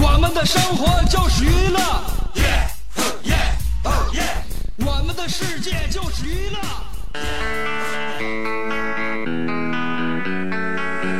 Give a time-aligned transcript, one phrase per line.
[0.00, 1.78] 我们的生活就是娱乐，
[4.84, 6.58] 我们的世界就是娱乐。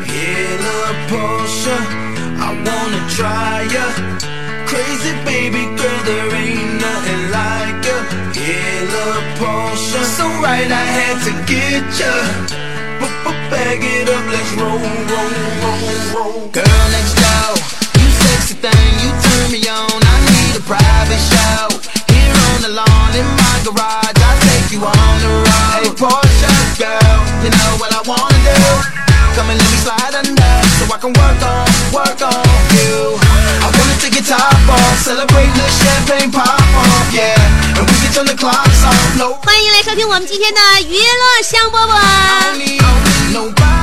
[0.07, 1.77] Hit a Porsche,
[2.41, 3.87] I wanna try ya.
[4.67, 7.99] Crazy baby girl, there ain't nothing like ya.
[8.33, 9.07] Hit a
[9.39, 12.60] Porsche, so right I had to get ya.
[13.51, 15.31] Bag it up, let's roll, roll,
[15.63, 15.83] roll,
[16.15, 16.39] roll.
[16.55, 17.59] Girl next door,
[17.99, 19.99] you sexy thing, you turn me on.
[20.03, 21.67] I need a private show.
[22.11, 25.75] Here on the lawn in my garage, I'll take you on the road.
[25.75, 28.63] Hey, Porsche girl, you know what I wanna do.
[29.35, 32.47] Come and let me slide under, so I can work on, work on
[32.79, 33.19] you.
[33.63, 37.37] I wanna take your top off, celebrate the champagne pop off, yeah.
[37.75, 39.35] And we can turn the clocks off, no.
[39.43, 43.10] 欢迎来收听我们今天的娱乐香饽饽。
[43.32, 43.81] Nobody.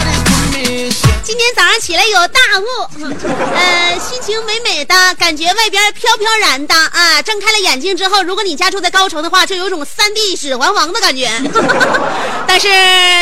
[1.29, 2.65] 今天早上起来有大雾，
[3.55, 7.21] 呃，心情美美的，感觉外边飘飘然的啊。
[7.21, 11.31] 睁开了眼睛之后，如果你家住在高层的话，就有种三 D 指环王的感觉。
[12.49, 12.67] 但是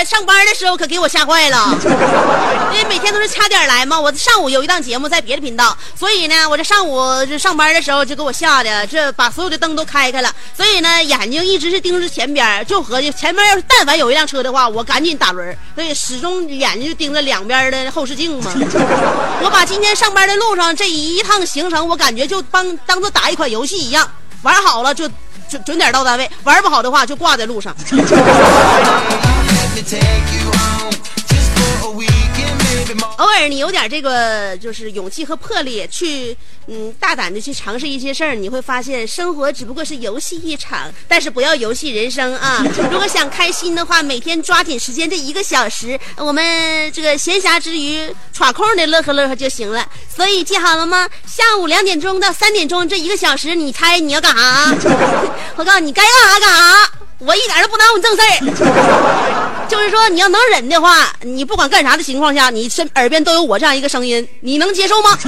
[0.09, 1.77] 上班的时候可给我吓坏了，
[2.73, 3.99] 因为每天都是掐点来嘛。
[3.99, 18.53] 我上午有一档节目在别的频道，所以呢，我这上午这上班的时候就给我吓的，这把所有的灯都开开了，所以呢，眼睛一直是盯着前边，就合计前面要是但凡有一辆车的话，我赶紧打轮，所以始终眼睛就盯着两边的后视镜吗。
[19.43, 24.07] 我把今天上班的路上这一趟行程，我感觉就帮当做打一款游戏一样，
[24.43, 25.09] 玩好了就
[25.49, 27.75] 准准点到单位，玩不好的话就挂在路上。
[33.17, 42.63] 偶尔你有点这个就是勇气和魄力，去嗯大胆的去尝试一些事儿，你会发现生活只不过是游戏一场，但是不要游戏人生啊！
[42.93, 49.87] 如果想开心的话，每天抓紧时间这一个小时，我们这个闲暇之余耍空的乐呵乐呵就行了。
[50.15, 51.09] 所以记好了吗？
[51.27, 54.75] 下午两点钟到三点钟这一个小时，你猜你要干啥？
[55.57, 56.93] 我告诉你，该干啥干啥。
[57.19, 65.19] 我一点都不耽误你正事儿， 就是说你要能忍的话，你不管干啥的情况下，你身耳边都有我这样一个声音，你能接受吗？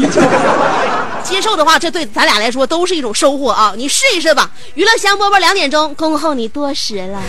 [1.25, 3.73] 接受的话，这对咱俩来说都是一种收获啊！
[3.77, 4.51] 你试一试吧。
[4.75, 7.23] 娱乐香饽饽两点钟，恭候你多时了。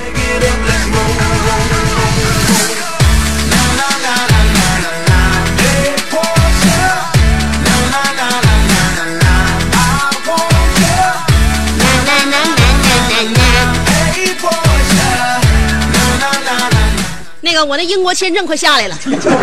[17.64, 18.97] 我那英国签证快下来了，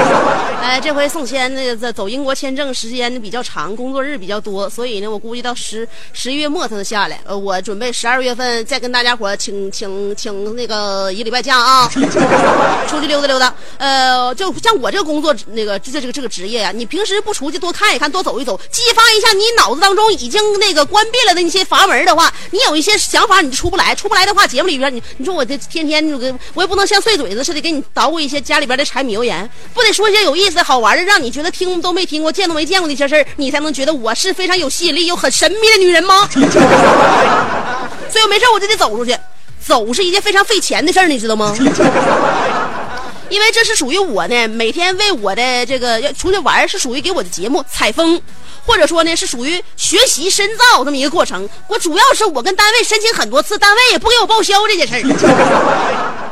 [0.62, 7.20] 哎，这回送签那个走英国签证时间比较长，工作日比较多，所以呢，我估计到十十一月末才能下来。
[7.24, 11.88] 呃，我准备十二月份再跟大家伙请请请那个一礼拜假啊，
[12.88, 13.54] 出去溜达溜达。
[13.78, 26.04] 呃，就像我这个工作那个这这个这个职业呀、你平时不出去多看一看，多走一走，激发一下你脑子当中已经那个关闭了的那些阀门的话，你有一些想法你就出不来，出不来的话，节目里边你你说我这天天
[26.54, 36.28] 我也不能像碎嘴子似的给你捣鼓一些家里边的柴米油盐，不得说一些有意思好玩的，让你觉得听都没听过、见都没见过的一些事儿，你才能觉得我是非常有吸引力又很神秘的女人吗？
[38.10, 39.16] 所以没事我就得走出去，
[39.64, 41.54] 走是一件非常费钱的事儿，你知道吗？
[43.28, 48.20] 因为这是属于我呢，每天为我的这个要出去玩是属于给我的节目采风，
[48.64, 51.48] 或者说呢是属于学习深造这么一个过程。
[51.68, 55.02] 我主要是我跟单位申请很多次，单位也不给我报销这件事儿。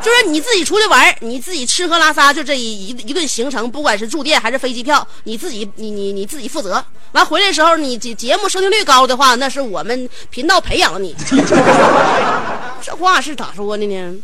[0.02, 6.84] 就是你自己出去玩，你自己吃喝拉撒就这一一一顿行程，不管是住店还是飞机票，你自己你你你自己负责。
[7.12, 11.14] 完回来的时候，你节节目收听率高的话，那是我们频道培养了你。
[12.82, 14.14] 这话是咋说的呢？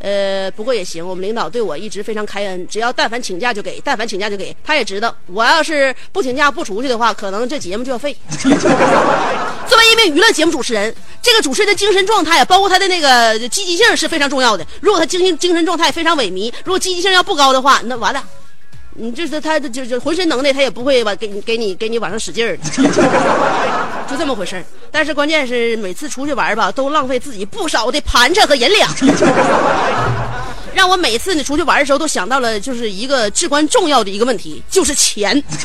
[0.00, 4.56] 呃，不过也行，我们领导对我一直非常开恩，只要但凡请假就给，但凡请假就给。
[4.64, 8.16] 他也知道，我要是不请假不出去的话，可能这节目就要废。
[9.68, 10.92] 作为一名娱乐节目主持人，
[11.22, 14.66] 这个主持人的精神状态，包括他的那个积极性是非常重要的。
[14.80, 18.24] 如果他精神精神状态非常萎靡，如果积极性要不高的话，那完了，
[18.94, 22.56] 你就是他就就浑身能耐，他也不会往给你给你给你往上使劲儿，
[24.08, 24.64] 就这么回事儿。
[24.90, 28.90] 但是关键是每次出去玩吧，都浪费自己不少的盘缠和银两。
[30.74, 35.42] 让我每次你出去玩的时候都想到了，就是一个至关重要的一个问题，就是钱。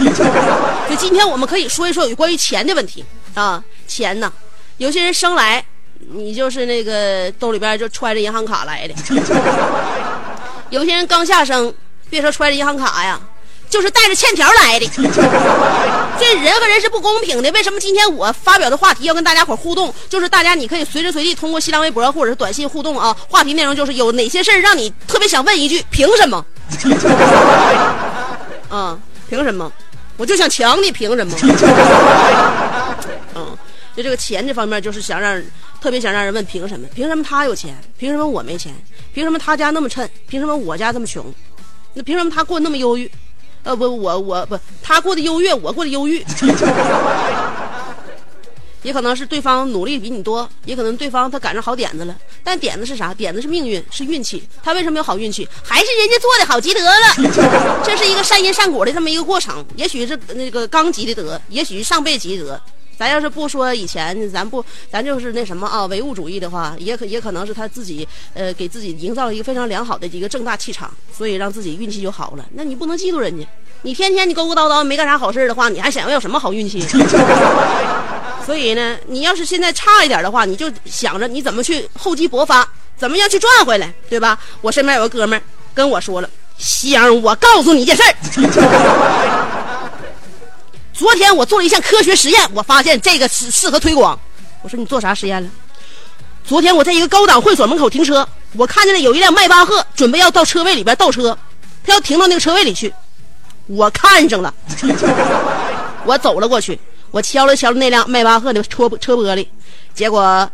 [0.90, 4.32] 就今天我们可以说一说有关于钱的问题啊，钱呢，
[4.78, 5.64] 有些人生来
[6.12, 8.94] 你就是那个兜里边就揣着银行卡来的，
[10.70, 11.74] 有些人刚下生，
[12.10, 13.20] 别说揣着银行卡呀。
[13.68, 14.86] 就是带着欠条来的，
[16.20, 17.52] 这人和人是不公平的。
[17.52, 19.94] 为什么今天我发表的话题要跟大家伙互动？
[20.08, 23.14] 就是大家你可以随时随地通过新浪微博或者是短信互动啊。
[23.28, 26.46] 话题内容就是有哪些事儿让你特别想问一句：凭什么？
[28.70, 28.98] 啊，
[29.28, 29.70] 凭什么？
[30.16, 31.36] 我就想抢你，凭什么？
[33.34, 33.58] 嗯，
[33.98, 35.42] 就这个钱这方面，就是想让
[35.82, 36.88] 特别想让人问凭什么？
[36.94, 37.76] 凭什么他有钱？
[37.98, 38.74] 凭什么我没钱？
[39.14, 40.08] 凭什么他家那么趁？
[40.30, 41.26] 凭什么我家这么穷？
[41.96, 43.10] 那凭什么他过那么忧郁？
[43.64, 46.24] 呃不，我我不，他过得优越，我过得忧郁，
[48.84, 52.16] 也可能是对方努力比你多，也可能对方他赶上好点子了。
[52.44, 53.12] 但点子是啥？
[53.12, 54.48] 点子是命运，是运气。
[54.62, 55.48] 他为什么有好运气？
[55.64, 57.16] 还是人家做的好积德了。
[57.84, 59.66] 这是一个善因善果的这么一个过程。
[59.76, 62.62] 也许是那个刚积的德，也许是上辈积德。
[62.98, 72.46] 咱要是不说以前，咱不，咱就是那什么啊，唯物主义的话，也可也可能是他自己呃给自己营造了一个非常良好的一个正大气场，所以让自己运气就好了。
[72.54, 73.46] 那你不能嫉妒人家，
[73.82, 76.82] 你天天你勾勾叨叨没干啥好事的话，你还想要有什么好运气？
[78.46, 84.38] 所以呢，你要是现在差一点的话，你就想着你怎么去厚积薄发，怎么样去赚回来，对吧？
[84.62, 85.42] 我身边有个哥们儿
[85.74, 89.55] 跟我说了，香，我告诉你一件事儿。
[90.98, 94.18] 昨天我做了一项科学实验，我发现这个适适合推广。
[94.62, 95.50] 我说你做啥实验了？
[96.46, 101.38] 昨天我在一个高档会所门口停车，我看见了有一辆迈巴赫准备要到车位里边倒车，
[101.84, 102.94] 他要停到那个车位里去。
[103.68, 104.54] 我看上了，
[106.06, 106.80] 我走了过去，
[107.12, 109.46] 我敲了敲那辆迈巴赫的车车玻璃，
[109.94, 110.50] 结果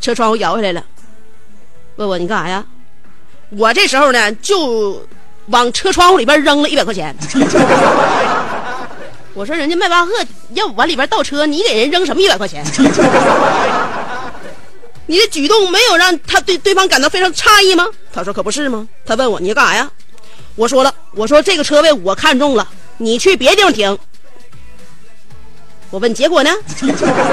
[0.00, 0.84] 车窗户摇下来了。
[1.96, 2.62] 问我你干啥呀？
[3.50, 5.02] 我这时候呢就
[5.46, 7.16] 往车窗户里边扔了一百块钱。
[9.36, 10.10] 我说人家迈巴赫
[10.54, 12.64] 要往里边倒车，你给人扔什么一百块钱？
[15.04, 17.86] 你的举动没有让他对对方感到非常诧异吗？
[18.10, 18.88] 他说可不是吗？
[19.04, 19.90] 他问我你干啥呀？
[20.54, 22.66] 我说了，我说这个车位我看中了，
[22.96, 23.98] 你去别地方停。
[25.90, 26.50] 我问结果呢？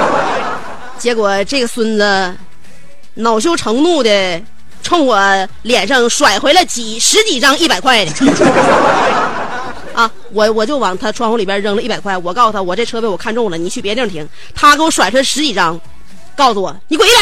[1.00, 2.36] 结果这个孙子
[3.14, 4.42] 恼羞成怒的
[4.82, 8.12] 冲我脸上甩回了几十几张一百块的。
[9.94, 14.28] 啊，我我就往他窗户里边扔了一百块，我告诉他我这车位我看中了，你去别地方停。
[14.54, 15.80] 他给我甩出来十几张，
[16.36, 17.20] 告诉我你滚一来。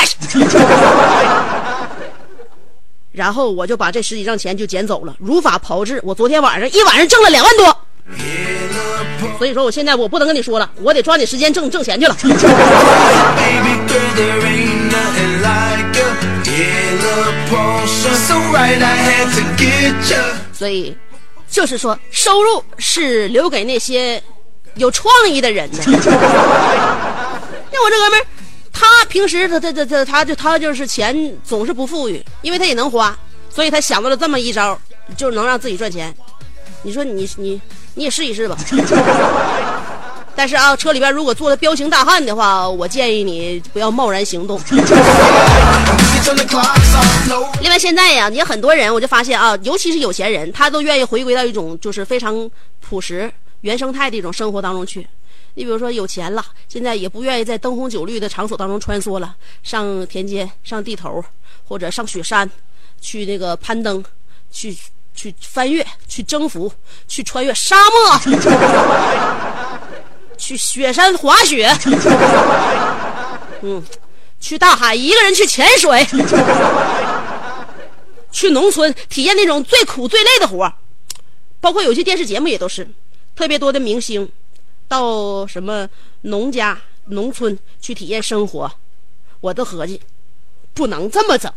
[3.13, 6.01] 然后我就把这十几张钱就捡走了，如法炮制。
[6.03, 7.77] 我昨天晚上一晚上挣了两万多，
[9.37, 12.17] 所以说我现在我不能跟你说了，我得抓紧时间挣挣钱去了。
[20.55, 20.97] 所以。
[21.52, 24.20] 就是说，收入是留给那些
[24.76, 25.82] 有创意的人的。
[25.84, 25.93] 像
[27.84, 28.26] 我这哥们儿，
[28.72, 31.14] 他平时他他他他他就他就是钱
[31.44, 33.14] 总是不富裕，因为他也能花，
[33.50, 34.80] 所以他想到了这么一招，
[35.14, 36.12] 就能让自己赚钱。
[36.82, 37.61] 你说你你
[37.94, 38.56] 你也试一试吧。
[40.35, 44.61] 但是啊，车里边如果坐的彪形大汉的话，我建议你不要贸然行动。
[47.61, 55.07] 另外，现在呀，也很多人，我就发现啊，尤其是有钱人，他都愿意回归到一种就是非常朴实、原生态的一种生活当中去。
[55.55, 61.23] 你比如说，有钱了，现在也不愿意在灯红酒绿的场所当中穿梭了，上田间、上地头，
[61.69, 62.51] 或者上雪山，
[63.01, 64.03] 去那个攀登，
[64.51, 64.75] 去
[65.15, 66.73] 去翻越，去征服，
[67.07, 68.19] 去穿越沙漠。
[70.42, 71.70] 去雪山滑雪，
[73.62, 73.80] 嗯，
[74.40, 76.04] 去大海一个人去潜水，
[78.32, 80.72] 去农村体验那种最苦最累的活
[81.61, 82.84] 包括有些电视节目也都是，
[83.37, 84.28] 特别多的明星
[84.88, 85.88] 到什么
[86.22, 88.68] 农家农村去体验生活，
[89.40, 90.00] 我都合计
[90.75, 91.52] 不能这么整。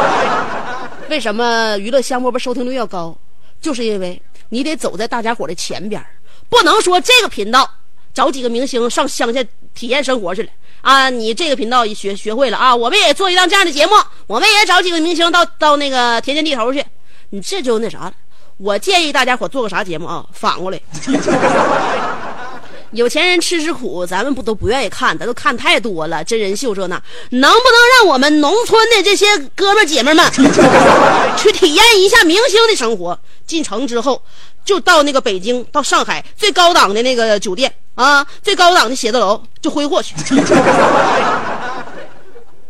[1.08, 3.16] 为什么娱乐香饽饽收听率要高？
[3.58, 6.04] 就是因为你得走在大家伙的前边
[6.50, 7.70] 不能说这个频道。
[8.16, 9.44] 找几个明星上乡下
[9.74, 10.48] 体验生活去了
[10.80, 11.10] 啊！
[11.10, 12.74] 你这个频道也学学会了啊！
[12.74, 13.92] 我们也做一档这样的节目，
[14.26, 16.82] 我们也找几个明星到到那个田间地头去，
[17.28, 18.14] 你这就那啥了。
[18.56, 20.24] 我建议大家伙做个啥节目啊？
[20.32, 20.80] 反过来，
[22.92, 26.96] 有钱人吃吃苦，咱们不都不愿意看，咱都看太多了，真人秀这那，
[27.32, 30.24] 能不能让我们农村的这些哥们儿姐们们
[31.36, 33.18] 去体验一下明星的生活？
[33.46, 34.22] 进城之后，
[34.66, 40.14] 就到那个北京、到上海最高档的那个酒店啊，最高档的写字楼就挥霍去，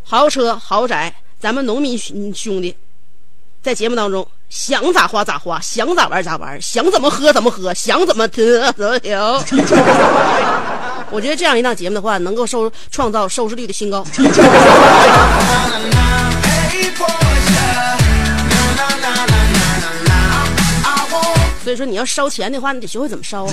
[0.05, 2.77] 豪车豪宅，咱们农民兄兄弟
[3.63, 9.43] 在节目当中想咋花咋花，想咋玩咋玩，想怎么喝怎么喝，想怎么得怎么调。
[11.11, 14.05] 我觉得这样一档节目的话，能够收创造收视率的新高。
[21.67, 23.45] 所以说你要烧钱的话，你得学会怎么烧。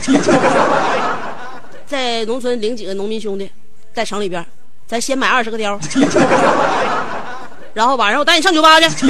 [1.87, 3.49] 在农村领几个农民兄弟，
[3.91, 4.45] 在城里边，
[4.85, 5.79] 咱先买二十个貂，
[7.73, 9.07] 然后晚上我带你上酒吧去。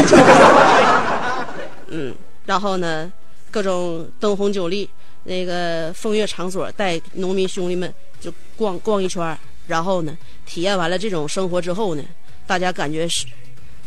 [1.88, 3.12] 嗯，然后呢，
[3.52, 4.90] 各种灯红酒绿，
[5.26, 12.04] 那个风月场所，带农民兄弟们就逛逛一圈然后呢，体验完了这种生活之后呢，
[12.48, 13.26] 大家感觉是，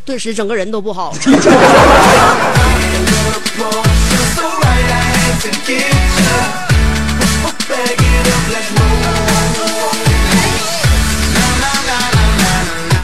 [0.05, 1.19] 顿时整个人都不好了。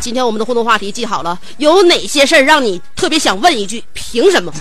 [0.01, 3.83] 今天我们的互动话题记好了，有哪些事儿让你特别想问一句？
[3.93, 4.53] 凭什么？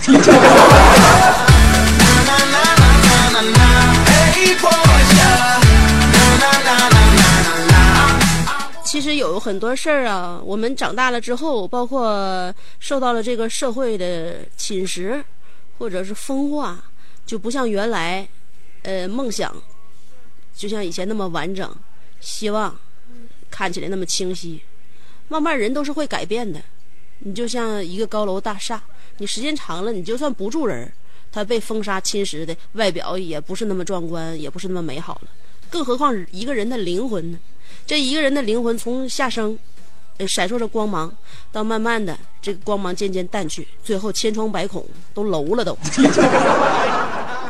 [8.82, 15.22] 其实有很多事儿啊，我们长大了之后，包括受到了这个社会的侵蚀，
[15.78, 16.76] 或者是风化，
[17.32, 18.28] 就不像原来，
[18.82, 19.56] 呃，梦想，
[20.54, 21.74] 就像以前那么完整，
[22.20, 22.78] 希望
[23.50, 24.60] 看起来那么清晰。
[25.28, 26.60] 慢慢人都是会改变的，
[27.20, 28.82] 你就像一个高楼大厦，
[29.16, 30.92] 你时间长了，你就算不住人，
[31.32, 35.30] 它被风沙侵蚀的外表也不是那么壮观，也不是那么美好了。
[35.70, 37.38] 更何况一个人的灵魂呢？
[37.86, 39.58] 这一个人的灵魂从下生，
[40.18, 41.10] 呃，闪烁着光芒，
[41.50, 45.74] 到慢慢的这个光芒渐渐淡去，最后千疮百孔，都楼了都。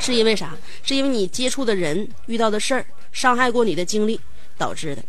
[0.03, 0.55] 是因为啥？
[0.83, 4.21] 是因为你接触的人、遇到的事儿、伤害过你的经历
[4.59, 5.03] 导致的。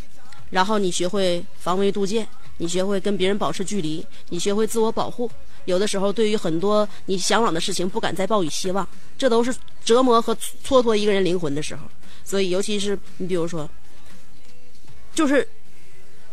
[0.52, 5.30] 然后你学会防微杜渐，你学会跟别人保持距离，你学会自我保护。
[5.66, 11.88] 有的时候，对于很多你向往的事情，不敢再抱以希望，这都是折磨和蹉跎一个人灵魂的时候。
[12.24, 13.68] 所以，尤其是你比如说，
[15.16, 15.48] 就是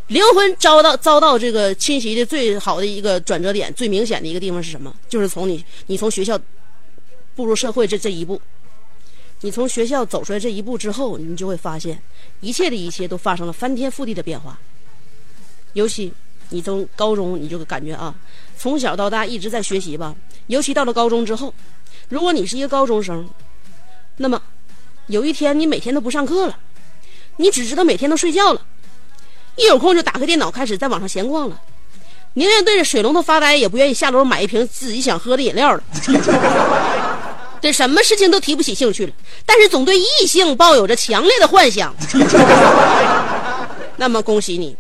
[0.09, 4.95] 灵魂遭到遭到这个侵袭的最好的一个转折点，最明显的一个地方是什么？
[5.09, 6.39] 就是从你你从学校
[7.41, 8.39] 步入社会这这一步，
[9.41, 11.99] 你从学校走出来这一步之后，你就会发现，
[12.41, 14.59] 一切的一切都发生了翻天覆地的变化。
[15.73, 16.13] 尤其
[16.51, 18.15] 你从高中，你就感觉啊，
[18.59, 20.15] 从小到大一直在学习吧。
[20.49, 21.55] 尤其到了高中之后，
[22.11, 23.27] 如果你是一个高中生，
[24.19, 24.43] 那么
[25.07, 26.59] 有一天你每天都不上课了，
[27.39, 28.61] 你只知道每天都睡觉了，
[29.57, 31.59] 一有空就打开电脑开始在网上闲逛了，
[32.35, 35.83] 宁愿对着水龙头发呆，也不愿意下楼买一瓶自己想喝的饮料了。
[37.61, 39.13] 对什么事情都提不起兴趣了，
[39.45, 41.95] 但是总对异性抱有着强烈的幻想。
[43.97, 44.77] 那么恭喜你，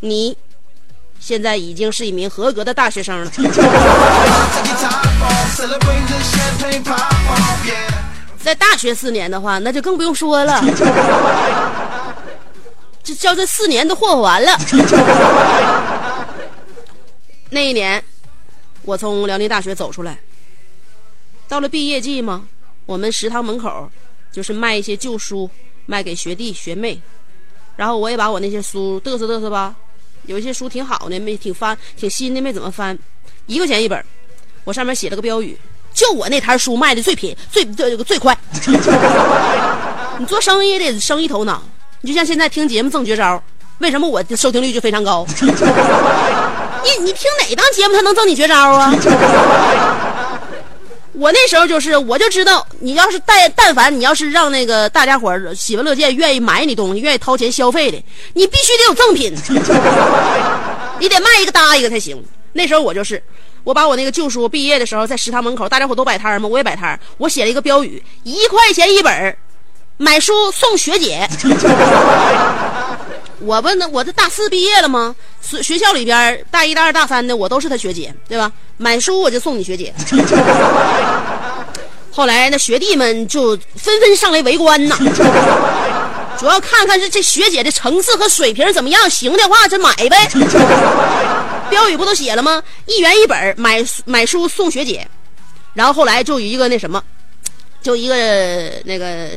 [0.00, 0.36] 你
[1.20, 3.30] 现在已经是一名合格的大学生了。
[8.42, 10.64] 在大学四年的话，那就更不用说了，
[13.04, 14.58] 这叫这四年都霍霍完了。
[17.50, 18.02] 那一年，
[18.82, 20.18] 我从辽宁大学走出来，
[21.52, 22.44] 到了毕业季嘛，
[22.86, 23.86] 我们食堂门口
[24.32, 25.50] 就是卖一些旧书，
[25.84, 26.98] 卖给学弟学妹，
[27.76, 29.74] 然后我也把我那些书嘚瑟嘚瑟吧，
[30.24, 32.98] 有一些书挺好的，没挺翻，挺新的，没怎么翻，
[33.44, 34.02] 一块钱一本，
[34.64, 35.54] 我上面写了个标语，
[35.92, 38.34] 就我那摊书卖的最便宜，最最最快。
[40.18, 41.62] 你做生意得生意头脑，
[42.00, 43.42] 你就像现在听节目赠绝招，
[43.80, 45.26] 为什么我的收听率就非常高？
[46.82, 48.90] 你你听哪档节目他能赠你绝招啊？
[51.14, 58.02] 我那时候就是，我就知道，你要是但但凡你要是让那个大家伙喜闻乐见，愿意买你东西，愿意掏钱消费的，
[58.34, 59.32] 你必须得有赠品，
[60.98, 62.22] 你得卖一个搭一个才行。
[62.54, 63.22] 那时候我就是，
[63.64, 69.36] 我把我那个旧书毕业的时候在食堂门口，大家伙都摆摊嘛，我也摆摊，我写了一个标语：一块钱一本，
[69.98, 71.28] 买书送学姐。
[73.44, 75.14] 我不能，我这大四毕业了吗？
[75.40, 78.50] 学学校里边大一、大二、大三的，我都是他学姐，对吧？
[78.76, 79.92] 买书我就送你学姐。
[82.10, 84.96] 后来那学弟们就纷纷上来围观呐，
[86.38, 90.28] 主要看看这这学姐的层次和水平怎么样，行的话就买呗。
[91.70, 92.62] 标语不都写了吗？
[92.86, 95.06] 一元一本，买买书送学姐。
[95.72, 97.02] 然后后来就有一个那什么，
[97.80, 98.14] 就一个
[98.84, 99.30] 那个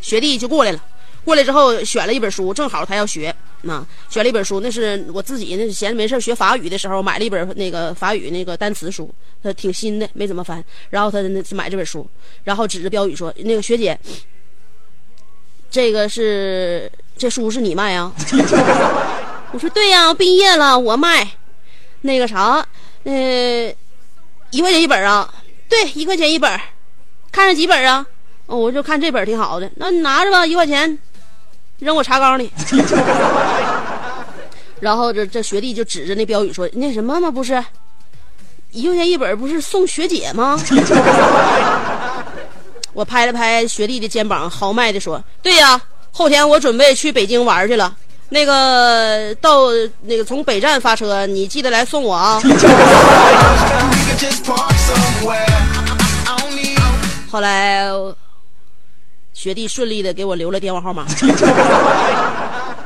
[0.00, 0.80] 学弟就过来了，
[1.28, 3.28] 过来之后选了一本书，正好他要学，
[3.66, 10.64] 啊，选了一本书，那是我自己那闲着没事学法语的时候买了一本那个法语那个单词书，他挺新的，没怎么翻。
[10.88, 12.08] 然后他那买这本书，
[12.44, 13.98] 然后指着标语说：“那个学姐，
[15.70, 18.10] 这个是这书是你卖啊？”
[19.52, 21.28] 我说：“对呀，毕业了我卖。
[22.00, 22.66] 那个啥，
[23.04, 23.70] 呃，
[24.50, 25.30] 一块钱一本啊？
[25.68, 26.58] 对，一块钱一本。
[27.30, 28.06] 看上几本啊？
[28.46, 30.98] 我就看这本挺好的，那你拿着吧，一块钱。”
[31.78, 32.50] 扔我茶缸里，
[34.80, 37.30] 然后这这学弟就指着那标语说：“那什么嘛？
[37.30, 37.62] 不是，
[38.72, 40.58] 一块钱一本，不是送学姐吗？”
[42.92, 45.80] 我拍了拍学弟的肩膀，豪迈的说：“对呀，
[46.10, 47.94] 后天我准备去北京玩去了。
[48.30, 49.68] 那个到
[50.02, 52.42] 那个从北站发车，你记得来送我啊。
[57.30, 57.88] ”后来。
[59.38, 61.06] 学弟顺利的给我留了电话号码，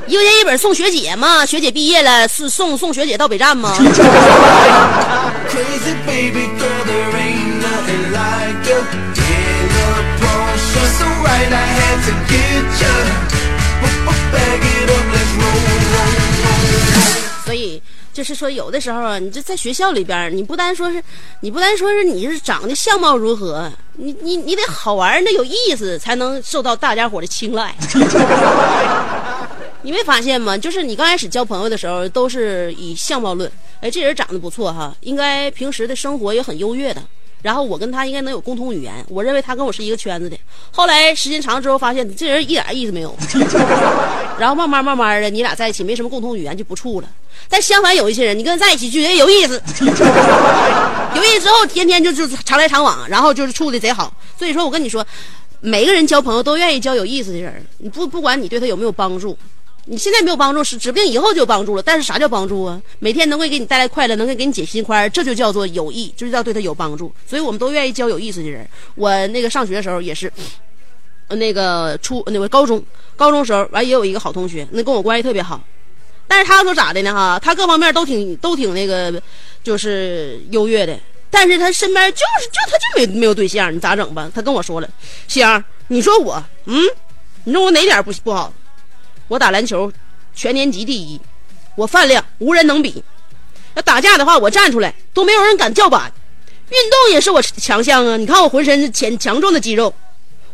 [0.07, 3.75] 一块钱一本送学姐嘛，学姐毕业了是送送学姐到北站吗？
[17.47, 17.83] 所以。
[18.13, 21.03] 就是说，有的时候啊，你就在学校里边，你不单说是，
[21.41, 27.75] 你不单说是你是长得相貌如何，你你你得好玩，那有意思，才能受到大家伙的青睐。
[29.85, 30.57] 你没发现吗？
[30.57, 33.51] 就是你刚开始交朋友的时候，都是以相貌论，
[33.81, 37.03] 哎，这人长得不错哈，应该平时的生活也很优越的。
[37.43, 40.39] 然后我跟他应该能有共同语言，我认为他跟我是一个圈子的。
[40.71, 43.15] 后来时间长了之后，发现这人一点意思没有。
[44.39, 47.09] 然后慢慢慢慢的，你俩在一起没什么共同语言就不处了。
[47.49, 49.61] 但相反，有一些人你跟他在一起就觉得有意思，
[51.17, 54.15] 有意思之后天天就就常来常往，然后就是处的贼好。
[54.39, 55.05] 所以说我跟你说，
[55.61, 59.37] 每个人交朋友都愿意交有意思的人，你不不管你对他有没有帮助。
[59.87, 61.83] 你现在没有帮助，是指不定以后就有帮助了。
[61.83, 62.81] 但是啥叫帮助啊？
[63.01, 67.13] 每天能够给你带来快乐，能够给你解心宽，这就叫做有益，就叫对他有帮助。
[67.27, 68.65] 所以我们都愿意交有意思的人。
[68.95, 70.33] 我那个上学的时候也是，
[71.29, 72.83] 那个初那个高中
[73.17, 75.61] 高中时候完也有一个好同学，那跟我关系特别好。
[76.29, 77.13] 但是他说咋的呢？
[77.13, 79.21] 哈，他各方面都挺都挺那个，
[79.65, 80.97] 就是优越的。
[81.29, 84.31] 但是他身边就是就他就没没有对象，你咋整吧？
[84.33, 84.89] 他跟我说了，
[85.27, 86.89] 香，你说我嗯，
[87.45, 88.53] 你说我哪点不不好？
[89.33, 89.91] 我打篮球，
[90.35, 91.19] 全年级第一，
[91.75, 93.03] 我饭量无人能比。
[93.75, 96.13] 要打架的话，我站出来都没有人敢叫板。
[96.69, 98.19] 运动也是我强项啊！
[98.19, 99.95] 你看我浑身强强壮的肌肉，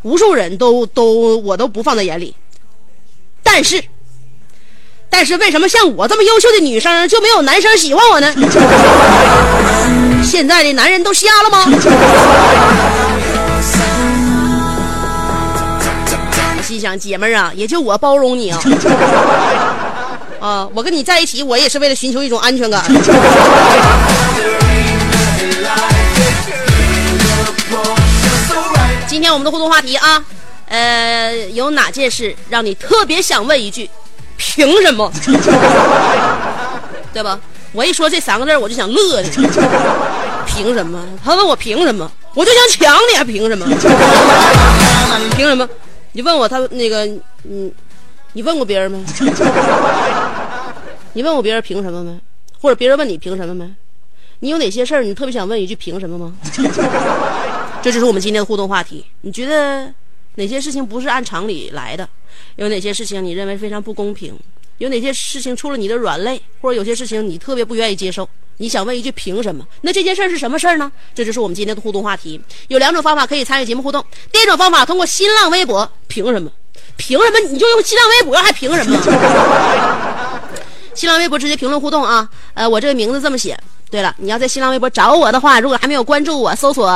[0.03, 2.37] 无数人都都我都不放在眼里。
[3.43, 3.83] 但是，
[5.11, 8.33] 但是为什么像我这么优秀的女生就没有男生喜欢我呢？
[10.23, 11.65] 现在的男人都瞎了吗？
[16.69, 18.61] 心想，姐们儿啊，也就我包容你啊！
[20.39, 22.85] 啊，我跟你在一起，我也是为了寻求一种安全感。
[29.07, 30.23] 今天我们的互动话题啊，
[30.69, 33.89] 呃，有哪件事让你特别想问一句？
[34.37, 35.11] 凭什么？
[37.15, 37.41] 对吧？
[37.73, 39.29] 我一说这三个字，我就想乐的。
[40.47, 41.03] 凭什么？
[41.25, 43.67] 他问我凭什么，我就想抢你，还凭什么？
[45.35, 45.67] 凭什么？
[46.13, 47.05] 你问我他那个，
[47.43, 47.73] 你
[48.33, 48.99] 你问过别人没？
[51.15, 52.19] 你问过别人凭什么没？
[52.61, 53.69] 或者别人问你凭什么没？
[54.41, 56.35] 你有哪些事儿你特别想问一句凭什么吗？
[57.83, 59.05] 这就是我们今天的互动话题。
[59.23, 59.93] 你觉得
[60.37, 62.09] 哪些事情不是按常理来的？
[62.57, 64.39] 有哪些事情你认为非常不公平？
[64.79, 66.41] 有哪些事情出了你的软肋？
[66.61, 68.29] 或者有些事情你特别不愿意接受？
[68.57, 69.65] 你想问一句凭什么？
[69.83, 70.91] 那这件事儿是什么事儿呢？
[71.15, 72.41] 这就是我们今天的互动话题。
[72.69, 74.05] 有两种方法可以参与节目互动。
[74.33, 75.89] 第一种方法，通过新浪微博。
[76.09, 76.51] 凭什么？
[76.97, 78.37] 凭什么你就用新浪微博？
[78.37, 80.38] 还凭什么？
[80.99, 82.29] 新浪微博直接评论互动啊！
[82.55, 83.57] 呃，我这个名字这么写。
[83.89, 86.89] 对了，你要在新浪微博找我的话，如果还没有关注我，搜索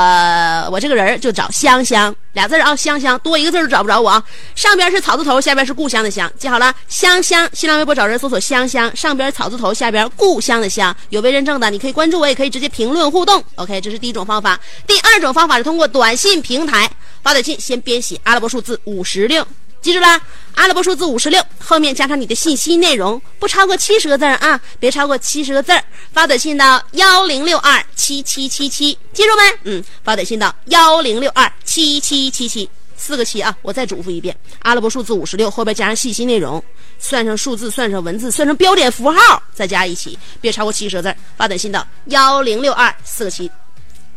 [0.73, 4.21] 我这个人儿就找香香俩字儿啊，香香多一个字儿都找不着我啊。
[4.57, 7.49] 上边是草字头，下边是故乡的乡，记好了，香香。
[7.53, 13.41] 新浪微博找人搜索香香，上边草字头，下边故乡的乡，有被认证的，你可以关注我，也可以直接评论互动。
[13.55, 14.59] OK，这是第一种方法。
[14.85, 16.91] 第二种方法是通过短信平台
[17.23, 19.47] 发短信，先编写阿拉伯数字五十六。
[19.83, 20.07] 记住了，
[20.55, 25.73] 阿拉伯数字五十六后面加上你的信息内容，不超过七十个字啊，别超过七十个字
[26.13, 29.59] 发短信到幺零六二七七七七，记住没？
[29.65, 33.53] 嗯，发短信到幺零六二七七七七，四个七啊！
[33.61, 36.63] 我再嘱咐一遍，阿拉伯数字五十六后边加上信息内容，
[37.01, 43.51] 算上数字，算上文字，算上标点符号，再加一起，别超过七十个字发短信到幺零六二四个七。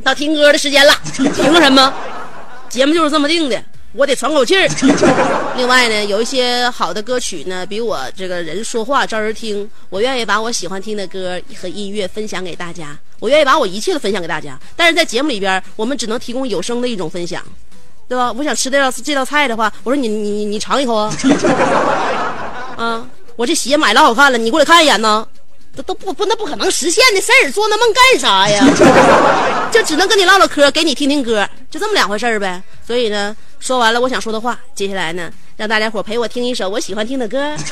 [0.03, 1.91] 到听歌的时间了，凭什么？
[2.69, 3.63] 节目就是这么定的。
[3.95, 4.67] 我得喘口气儿。
[5.55, 14.59] 另外呢，有一些好的歌曲呢，比我这个人说话招人听，我愿意把我喜欢听的歌和音乐分享给大家，我愿意把我一切都分享给大家。
[14.75, 17.41] 但是在节目里边，我们只能提供有声的一种分享，
[18.09, 18.31] 对吧？
[18.33, 21.09] 我想吃这道这道菜的话，我说你你你尝一口啊，
[22.75, 25.25] 啊，我这鞋买老好看了，你过来看一眼呢。
[25.75, 28.63] 这都不不那不可能实现的事儿，做那梦干啥呀？
[29.71, 32.61] 就只能跟你唠唠嗑，给你听听歌，就这么两回事儿呗。
[32.85, 37.53] 所以呢，说完了我想说的话，接下来呢，让大家伙陪我听一首我喜欢听的歌，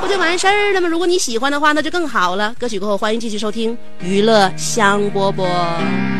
[0.00, 0.88] 不就完事儿了吗？
[0.88, 2.54] 如果你喜欢的话，那就更好了。
[2.58, 6.19] 歌曲过后，欢迎继续收听娱乐香饽饽。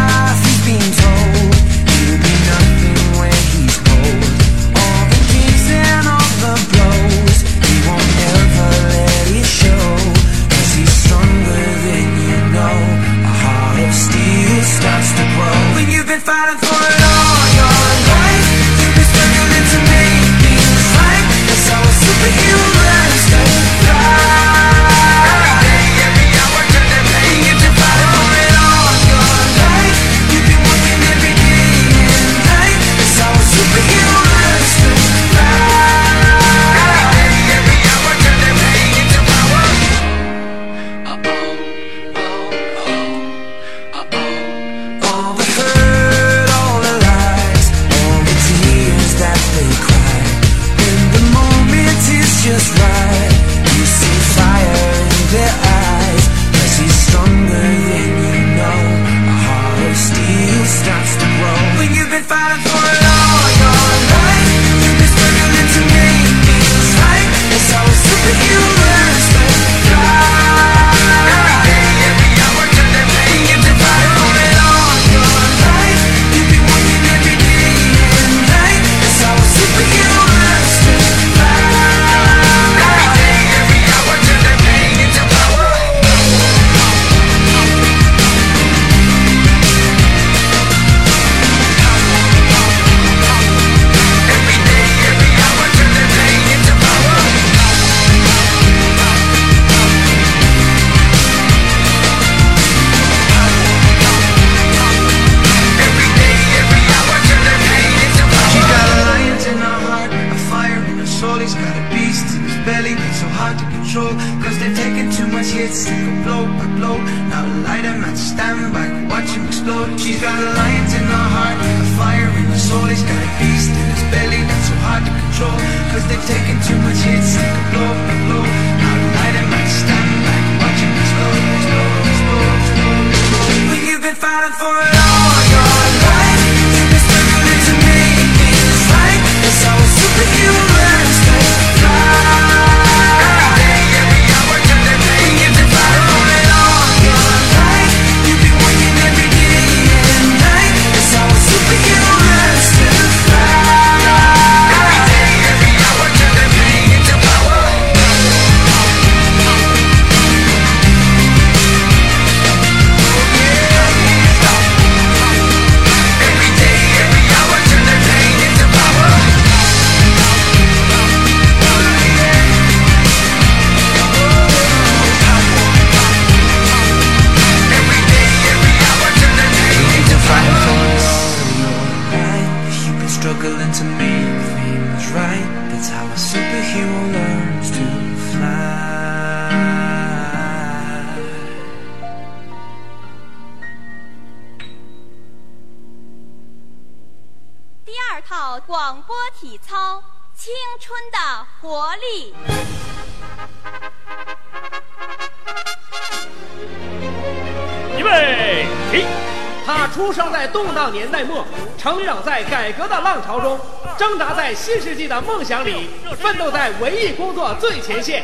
[212.71, 213.59] 改革的浪潮中，
[213.97, 215.89] 挣扎在新世纪的梦想里，
[216.21, 218.23] 奋斗在文艺工作最前线。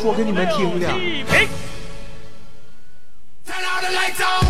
[0.00, 0.86] 说给你们听的。
[3.46, 4.46] Turn all the lights on.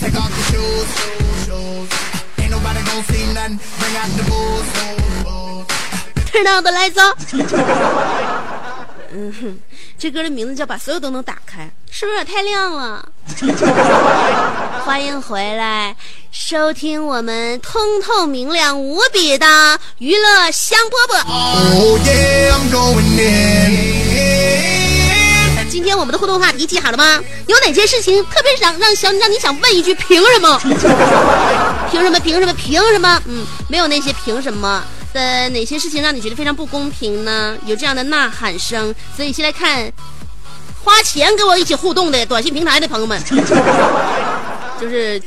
[0.00, 0.52] Take off
[10.02, 11.70] 这歌的名字叫把所有都能打开。
[11.88, 13.08] 是不是有点太亮了？
[14.84, 15.94] 欢迎回来
[16.32, 19.46] 收听我们通透明亮无比的
[19.98, 21.22] 娱乐香饽饽。
[25.72, 27.18] 今天我们的互动话题记好了吗？
[27.46, 30.58] 有哪些事情特别想让想让你想问一句凭什么？
[31.90, 32.20] 凭什么？
[32.20, 32.52] 凭什么？
[32.52, 33.22] 凭什么？
[33.24, 37.56] 嗯，没有那些凭什么的哪些事情让你觉得非常不公平呢？
[37.64, 39.90] 有这样的呐喊声，所以先来看
[40.84, 43.18] 花钱跟我一起互动的短信平台的朋友们，
[44.78, 45.22] 就是。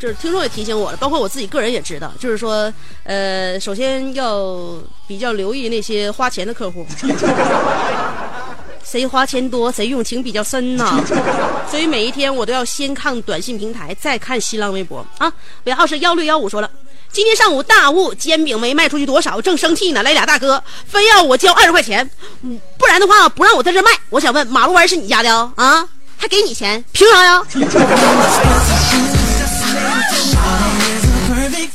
[0.00, 2.72] 就是听众也提醒我了，包括我自己个人也知道，就是说，
[3.04, 4.58] 呃，首先要
[5.06, 6.86] 比较留意那些花钱的客户，
[8.84, 11.00] 谁花钱多，谁用情比较深呐、
[11.70, 15.32] 所以每一天我都要先看短信平台，再看新浪微博啊。
[15.64, 16.68] 尾号是幺六幺五说了，
[17.12, 22.08] 今天上午大雾，煎饼没卖出去多少，正生气呢，来俩大哥非要我交二十块钱，
[22.42, 23.90] 嗯不然的话不让我在这卖。
[24.08, 25.52] 我想问，马路湾是你家的啊？
[25.56, 27.42] 啊还给你钱，凭啥呀？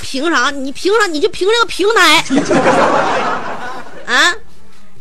[0.01, 0.51] 凭啥？
[0.51, 1.07] 你凭啥？
[1.07, 2.23] 你就凭这个平台
[4.05, 4.33] 啊？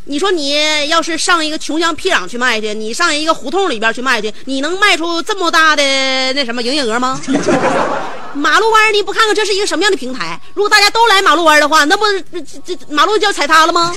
[0.07, 5.83] 你说你要是上一个穷乡僻壤去卖去，你上一个胡同里边去卖去，你能卖出这么大的
[6.35, 7.21] 那什么营业额吗？
[8.35, 10.39] 马路弯，你不看看这是一个什么样的平台？
[10.55, 13.95] 如果大家都来马路弯的话，那不这这这马路就要踩塌了吗？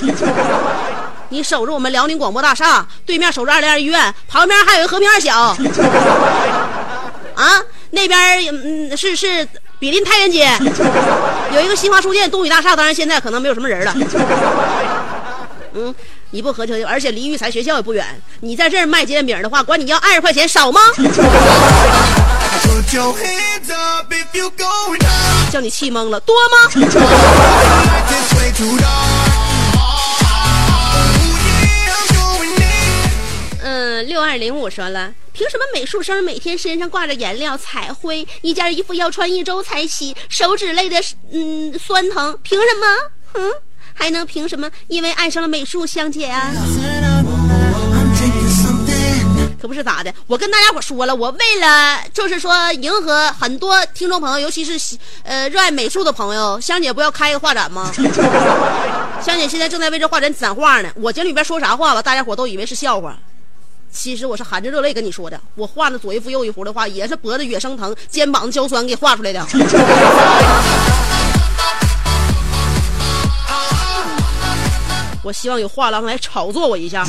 [1.30, 5.36] 你守着我们辽宁广播大厦，对面守着二零二医院，旁边还有一个和平二小，
[7.34, 8.18] 啊，那边
[8.50, 9.46] 嗯是是
[9.78, 10.48] 比邻太原街，
[11.52, 13.94] 有一个新华书店、东宇大厦，当然现在可能没有什么人了。
[15.78, 15.94] 嗯，
[16.32, 18.04] 你不合情，而且离育才学校也不远，
[18.40, 20.80] 你在这儿卖煎饼的话，管你要二十块钱少吗.
[25.52, 26.56] 叫你气懵了，多吗.
[29.74, 29.94] Oh.
[33.62, 40.96] 嗯，六二零五说了，凭什么美术生每天身上挂着颜料、彩绘，一件衣服要穿一周才洗，手指累的
[41.30, 42.86] 嗯酸疼，凭什么？
[43.34, 43.52] 嗯，
[43.98, 44.70] 还能凭什么？
[44.86, 46.52] 因为爱上了美术，香姐啊。
[49.60, 57.90] 可不是咋的，我跟大家伙说了，我为了就是说迎合很多听众朋友，尤其是呃热爱美术的朋友，香姐不要开一个画展吗？
[59.20, 60.88] 香姐现在正在为这画展展画呢。
[60.94, 63.18] 我这里边说啥话吧，大家伙都以为是笑话。
[63.90, 69.44] 其实我是含着热泪跟你说的，我画的左一幅右一幅的画，也是脖子越生疼，肩膀子焦酸给画出来的。
[75.28, 77.04] 我希望有画廊来炒作我一下，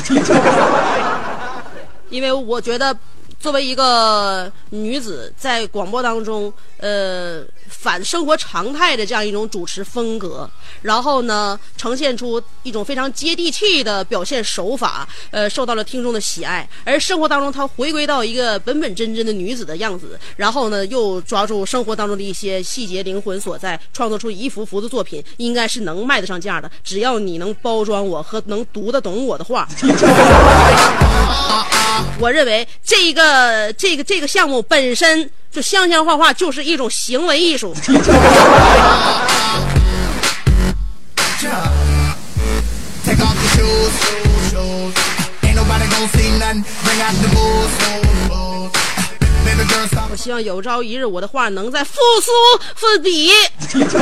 [2.10, 2.94] 因为我觉得
[3.40, 10.48] 作为一个女子，在广播当中，呃，反生活常态的这样一种主持风格，
[10.82, 16.68] 然后呢，呈现出一种非常接地气的表现手法，呃，受到了听众的喜爱。
[16.84, 26.70] 而生活当中，她回归到一个本本真真的女子的样子，然后呢，又抓住生活当中的一些细节、灵魂所在，创作出一幅幅的作品，应该是能卖得上价的。
[26.84, 29.66] 只要你能包装我和能读得懂我的话。
[32.18, 37.72] 我认为这一个呃，这个这个项目本身就香香画画就是一种行为艺术。
[50.10, 52.32] 我希望有朝一日我的画能在复苏
[52.74, 53.30] 复底，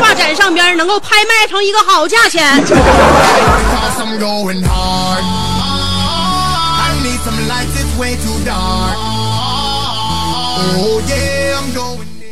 [0.00, 2.64] 画展上边能够拍卖成一个好价钱。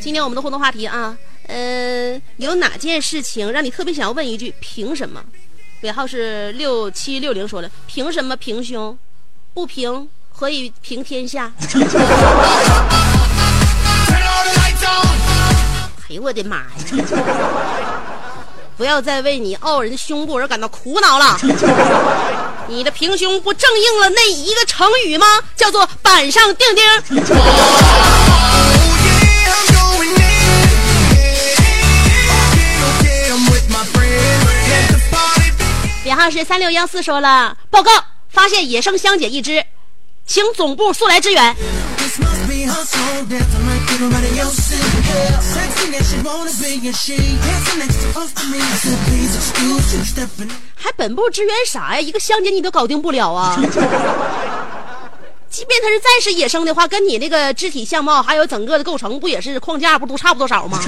[0.00, 1.16] 今天我们的互动话题啊，
[1.48, 5.22] 呃，有哪件事情让你特别想要问一句凭什么？
[5.82, 8.96] 尾号是六七六零说的，凭什么平胸？
[9.52, 11.52] 不平何以平天下？
[16.08, 16.66] 哎呦我的妈呀！
[18.76, 21.36] 不要再为你傲人的胸部而感到苦恼了。
[22.68, 25.26] 你的平胸不正应了那一个成语吗？
[25.54, 26.84] 叫做板上钉钉。
[36.02, 37.90] 编号是三六幺四说了，报告
[38.28, 39.64] 发现野生香姐一只，
[40.26, 41.56] 请总部速来支援。
[50.74, 52.00] 还本部支援啥呀？
[52.00, 53.56] 一个香姐你都搞定不了啊！
[55.48, 60.78] 即便他是再是野生的话，跟你那个肢体相貌还有整个的构成，不也是框架不都差不多少吗？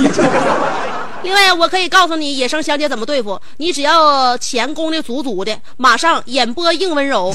[1.23, 7.35] 另外，我可以告诉你，野生香姐怎么对付你，只要钱供的足足的，马上演播硬温柔，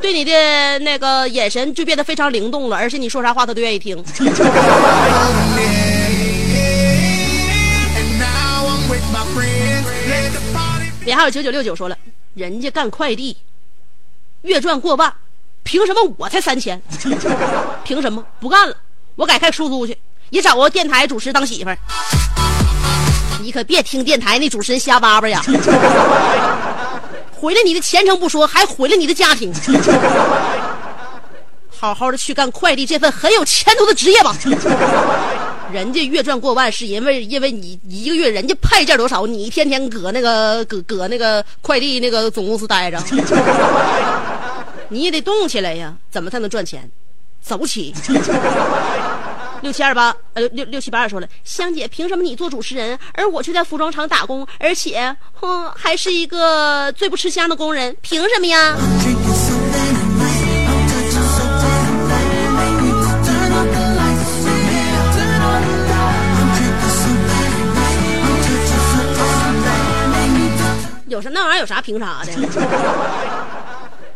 [0.00, 4.02] 对你的那个眼神就变得非常灵动了，而且你说啥话他都愿意听。
[11.04, 11.96] 编号九九六九说了，
[12.34, 13.36] 人家干快递，
[14.42, 15.12] 月赚过万，
[15.62, 16.80] 凭什么我才三千？
[17.84, 18.76] 凭什么不干了？
[19.16, 19.98] 我改开出租去，
[20.30, 21.78] 也找个电台主持当媳妇儿。
[23.40, 25.42] 你可别听电台那主持人瞎叭叭呀！
[27.40, 29.54] 毁了你的前程不说，还毁了你的家庭。
[31.70, 34.36] 好好的去干快递这份很有前途的职业吧。
[35.72, 43.00] 人家月赚过万，是因为因为你一个月人家派件多少，你天天搁那个搁搁那个快递那个总公司待着，
[44.88, 45.94] 你也得动起来呀。
[46.10, 46.90] 怎么才能赚钱？
[47.40, 47.94] 走起！
[49.60, 58.76] 六七二八呃六六七八二说了，香姐凭什么你做主持人，而我却在服装厂打工，而且哼还是一个最不吃香的工人，凭什么呀？
[71.08, 72.32] 有啥那玩意儿有啥凭啥的？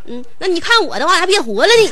[0.07, 1.89] 嗯，那你看我的话还别活了你。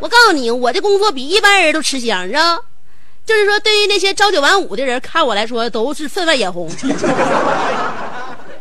[0.00, 2.62] 我告诉你，我的工作比一般人都吃香，你知道？
[3.26, 6.66] 就是说，对于那些朝九晚五的人，看我来说都是分外眼红；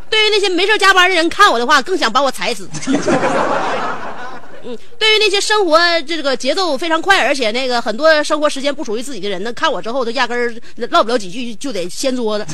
[0.10, 2.67] 对于那些没事加班的人，看我的话更想把我踩死。
[4.63, 10.54] 嗯，对于那些生活这个节奏非常快，而且那个很多生活时间不属于自己的人，那看我之后都压根儿
[10.89, 12.45] 唠不了几句就得掀桌子。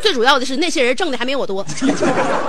[0.00, 1.66] 最主要的是那些人挣的还没我多，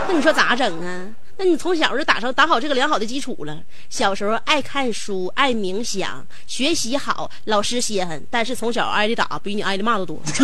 [0.07, 1.01] 那你说咋整啊？
[1.41, 3.58] 那你从小就打上打好这个良好的基础了。
[3.89, 10.19] 小时候爱看书，爱冥想，学习好，老师稀罕，但是从小挨的打比你挨的骂都多。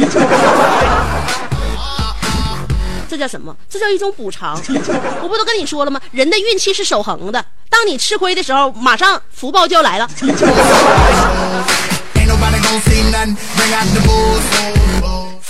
[3.09, 3.53] 这叫什么？
[3.69, 4.57] 这叫一种补偿。
[5.21, 5.99] 我不都跟你说了吗？
[6.11, 10.09] 人的运气是守恒的，当你吃亏的时候，马上福报就要来了。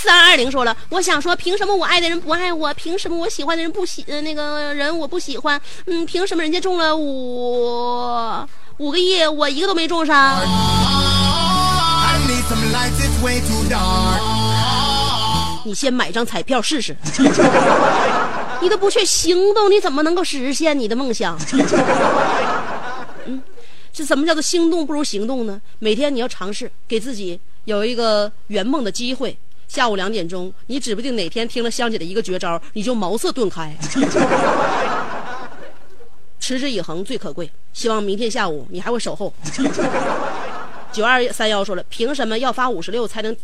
[0.06, 2.72] 四二二零说了，我想说，凭什么我爱的人不爱我？
[2.76, 5.60] 凭什么我喜欢的人不喜呃那个人我不喜欢？
[5.88, 8.46] 嗯，凭什么人家中了五
[8.78, 10.39] 五个亿，我一个都没中上？
[15.63, 16.96] 你先买张彩票试试，
[18.62, 21.36] 你都不去行动，你怎么能够实现你的梦想？
[23.26, 23.41] 嗯，
[23.91, 25.60] 这怎么叫做心动不如行动呢？
[25.80, 29.36] 每天你要尝试给自己有一个圆梦的机会。
[29.67, 33.75] 下午两点钟，你指不定哪天听了香姐的一个绝招，你就茅塞顿开。
[36.39, 39.34] 持之以恒最可贵，希望明天下午你还会守候。
[40.91, 43.36] 九二三幺说了，凭什么要发五十六才能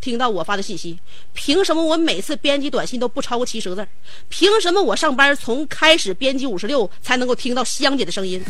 [0.00, 0.98] 听到我发的信息？
[1.34, 3.84] 凭什么我每次编辑短信都不超过七十个字？
[4.28, 8.40] 凭什么我上班从开始编辑五十六才能够听到香姐的声音？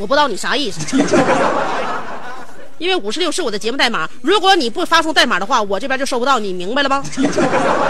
[0.00, 0.80] 我不知道你啥意思。
[2.78, 7.04] 因为五十六是我的节目代码，如果你不发送代码的话，我这边就收不到，你明白了吗？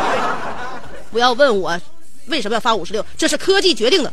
[1.11, 1.81] 不要问我
[2.27, 4.13] 为什么要发五十六，这是科技决定的。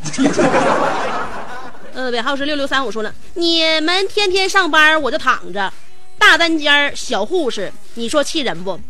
[1.94, 5.72] 呃，尾号是六六三五说了，你们天天上班我就躺着，
[6.18, 8.80] 大单间小护士，你说气人不？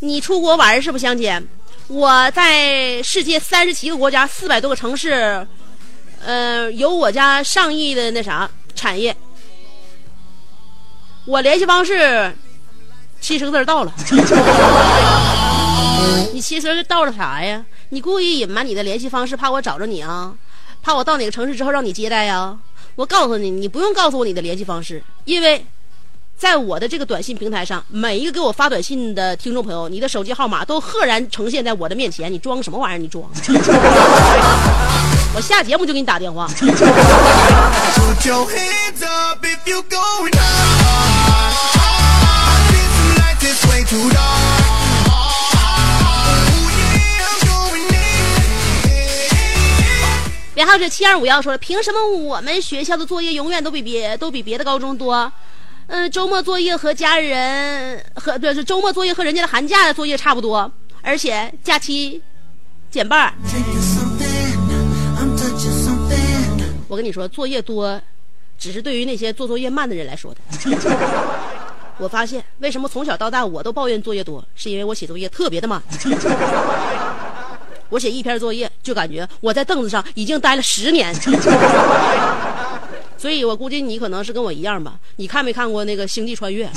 [0.00, 1.42] 你出国玩是不香姐？
[1.88, 5.46] 我在世界三十七个国家四百多个城市，
[6.24, 9.14] 呃，有我家上亿的那啥产业。
[11.26, 12.32] 我联系方式
[13.20, 13.92] 七十个字到了，
[16.32, 17.64] 你七十个字到了啥呀？
[17.88, 20.32] 你故意隐瞒你的联系方式，怕我找着你啊？
[20.82, 22.56] 怕我到哪个城市之后让你接待呀？
[22.94, 25.66] 我告诉你，你不用告诉我你的联系方式，因为
[26.36, 32.32] 在我的这个短信平台上，每一个给我发短信的听众朋友，你的手机号码都赫然呈现在我的面前。
[32.32, 32.98] 你装什么玩意儿？
[32.98, 33.28] 你装？
[35.36, 36.48] 我下节目就给你打电话。
[36.48, 36.50] Oh.
[50.54, 55.30] 然后这七二五幺说了，凭什么我们学校的作业永远都比别都比别的高中多？
[55.88, 60.72] 嗯、周末作业和家人和不是周末作业和人家的寒假的作业差不多，
[61.02, 62.22] 而且假期
[62.90, 63.34] 减半
[66.88, 68.00] 我跟你说，作业多，
[68.58, 70.40] 只是对于那些做作业慢的人来说的。
[71.98, 75.82] 我发现，为什么从小到大我都抱怨作业多，是因为我写作业特别的慢。
[77.88, 81.14] 我写一篇作业，就感觉我在凳子上已经待了十年。
[83.18, 84.98] 所以我估计你可能是跟我一样吧？
[85.16, 86.68] 你看没看过那个《星际穿越》？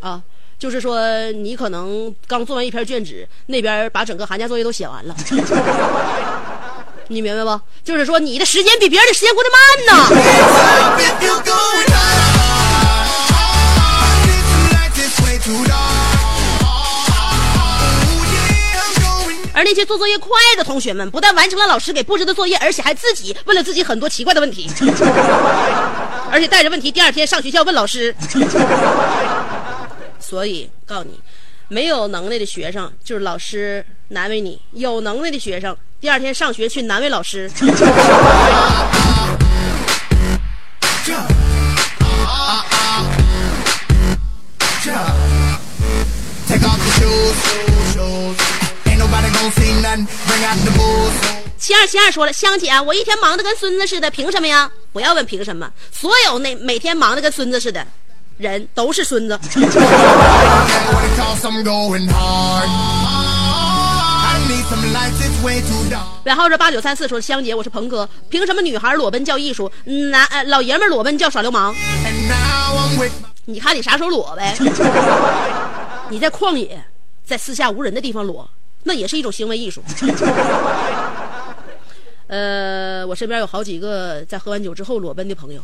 [0.00, 0.22] 啊，
[0.58, 5.14] 就是说你可能刚做完一篇卷纸，那边把整个寒假作业都写完了。
[7.06, 7.60] 你明白不？
[7.84, 9.92] 就是说你的时间比别人的时间过得慢呢。
[19.54, 24.68] 而那些做作业快的同学们，不但完成了老师给布置的作业，而且还自己问了自己很多奇怪的问题，
[26.30, 28.14] 而且带着问题第二天上学校问老师。
[30.28, 31.18] 所以告诉你，
[31.68, 37.50] 没有能耐的学生就是老师难为你，有能耐的学生第二天上学去难为老师。
[46.46, 48.36] Take off your shoes, shoes, shoes.
[48.84, 50.06] Ain't nobody gonna see nothing.
[50.26, 51.12] Bring out the booze.
[51.56, 54.70] 七二七二说了，香姐，我一天忙得跟孙子似的，凭什么呀？
[54.92, 57.86] 不要问凭什么，所有那每天忙得跟孙子似的
[58.38, 59.38] 人都是孙子。
[66.24, 69.70] 然后这八九三四说，香姐，我是鹏哥，凭什么女孩裸奔叫艺术，
[70.10, 71.74] 男呃老爷们裸奔叫耍流氓
[73.44, 74.56] 你看你啥时候裸呗？
[76.10, 76.82] 你在旷野，
[77.24, 78.48] 在四下无人的地方裸，
[78.84, 79.82] 那也是一种行为艺术。
[82.28, 85.62] 呃，我身边有好几个在喝完酒之后裸奔的朋友。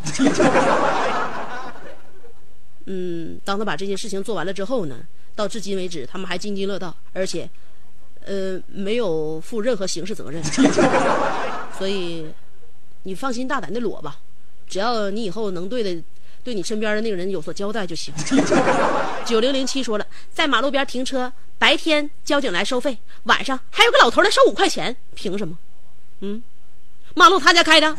[2.86, 4.96] 嗯，当他把这件事情做完了之后呢，
[5.34, 7.48] 到至今为止，他们还津津乐道，而且，
[8.24, 10.42] 呃，没有负任何刑事责任。
[11.78, 12.26] 所以，
[13.04, 14.18] 你放心大胆的裸吧，
[14.68, 16.02] 只要你以后能对的
[16.42, 18.12] 对你身边的那个人有所交代就行。
[19.24, 25.56] 九零零七说了，在马路边停车，白天交警来收费，晚上还有个老头来收五块钱，凭什么？
[26.20, 26.42] 嗯，
[27.14, 27.94] 马路他家开的，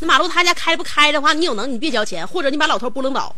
[0.00, 3.34] 那马路他家开不开的话，你有能你别交钱，或者你把老头不扔倒。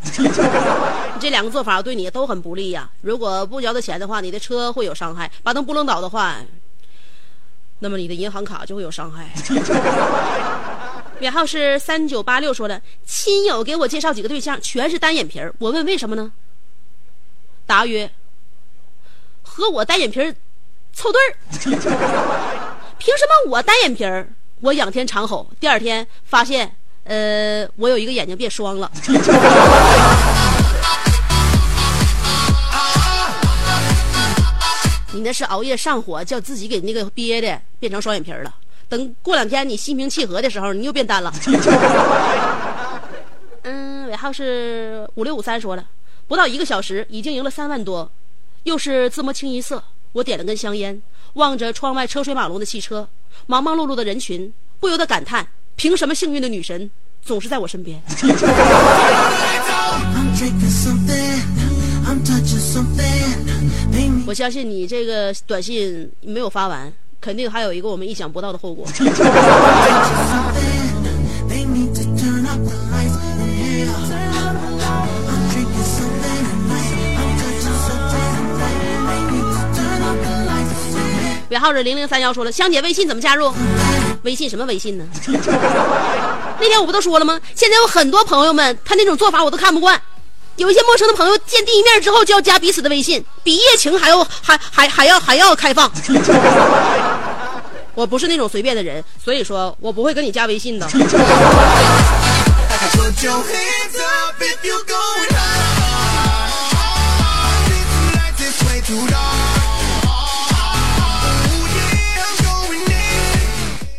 [1.19, 6.37] 这两个做法对你都很不利呀、如果不交的钱的话，你的车会有伤害；把灯不扔倒的话，
[7.79, 9.29] 那么你的银行卡就会有伤害。
[11.21, 15.53] 尾号是三九八六说了，亲友给我介绍几个对象，全是单眼皮儿。
[15.57, 16.31] 我问为什么呢？
[17.65, 18.11] 答曰：
[19.41, 20.35] 和我单眼皮儿
[20.93, 21.35] 凑对儿。
[22.97, 24.27] 凭什么我单眼皮儿？
[24.61, 26.73] 我仰天长吼，第二天发现，
[27.03, 28.89] 呃，我有一个眼睛变双了。
[35.11, 38.55] 你那是熬夜上火，叫自己给那个憋的变成双眼皮儿了。
[38.87, 41.33] 等过两天你心平气和的时候，你又变单了。
[43.63, 45.85] 嗯，尾号是五六五三说了，
[46.27, 48.09] 不到一个小时已经赢了三万多，
[48.63, 49.83] 又是自摸清一色。
[50.13, 51.01] 我点了根香烟，
[51.33, 53.07] 望着窗外车水马龙的汽车，
[53.47, 56.89] 忙忙碌碌的人群，不由得感叹：凭什么幸运的女神
[57.21, 58.01] 总是在我身边
[64.25, 68.85] 我相信你这个短信没有发完，肯定还有一个我们意想不到的后果。
[81.53, 83.53] 尾号是零零三幺说了，香姐微信怎么加入？
[84.23, 85.05] 微信什么微信呢？
[86.59, 87.39] 那天我不都说了吗？
[87.53, 90.01] 现在有很多朋友们，他那种做法我都看不惯。
[90.55, 95.91] 有一些陌生的朋友见第一面之后就要加彼此的微信，比一夜情还要还还还要还要开放。
[97.93, 100.87] 我不是那种随便的人，所以说我不会跟你加微信的。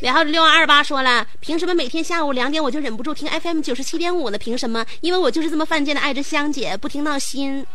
[0.04, 4.36] 然后六二二八说了，凭什么每天下午两点我就忍不住听 FM 九十七点五呢？
[4.36, 4.84] 凭什么？
[5.00, 7.66] 因为我就是这么犯贱的爱着香姐，不听闹心。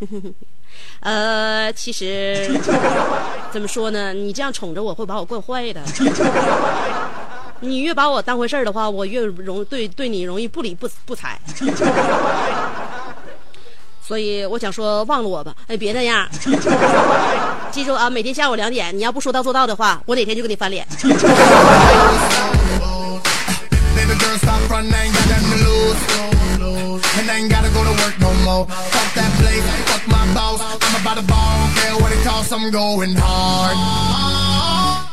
[1.00, 2.58] 呃，其实
[3.52, 4.14] 怎么说呢？
[4.14, 5.82] 你这样宠着我会把我惯坏的。
[7.60, 11.38] 你越把我当回事儿的话，我越容对对你容易不理不不睬。
[14.08, 16.26] 所以我想说，忘了我吧，哎，别那样。
[17.70, 20.86] 记住啊，每天下午两点，你要不说到做到的话，我哪天就跟你翻脸。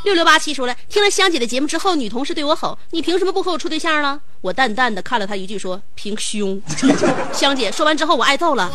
[0.06, 6.62] 六六八七说了，听了香姐的节目之后，女同事对我吼：“你凭什么不和我处对象了？”我淡淡的看了她一句，说：“凭胸。
[7.34, 8.72] ”香姐说完之后，我挨揍了。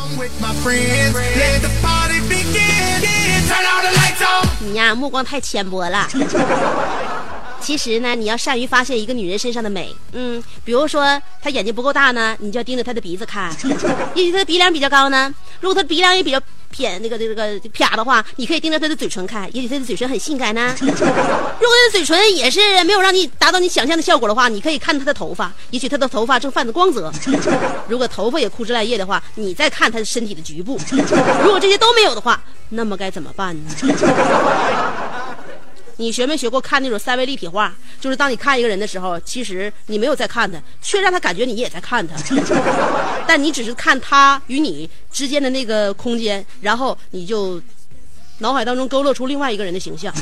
[4.59, 6.09] 你呀，目光太浅薄了。
[7.61, 9.95] 其实呢，你要善于发现一个女人身上的美。
[10.11, 13.53] 嗯，比如说她眼睛不够大呢，你就要盯着她的鼻子看；
[14.17, 16.41] 也许她的鼻梁比较高呢，如果她鼻梁也比较
[16.71, 20.75] 偏那个那个啪的话，你可以盯着他的嘴唇看；也许他的嘴唇很性感呢。
[20.81, 27.13] 如果他的嘴唇也是没有让你达到你想象的效果的话，你可以看他的头发；也许他的头发正泛着光泽。
[27.89, 30.79] 如果头发也枯枝烂叶的话，你再看他的身体的局部。
[31.43, 33.71] 如果这些都没有的话，那么该怎么办呢？
[36.01, 37.71] 你学没学过看那种三维立体画？
[38.01, 42.17] 就是当你看一个人的时候，其实你没有在看他，却让他感觉你也在看他，
[43.29, 47.61] 但你只是看他与你之间的那个空间，然后你就
[48.39, 50.11] 脑海当中勾勒出另外一个人的形象。